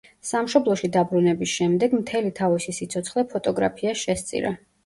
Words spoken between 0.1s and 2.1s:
სამშობლოში დაბრუნების შემდეგ